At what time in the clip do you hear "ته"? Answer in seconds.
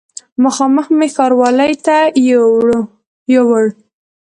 1.85-1.97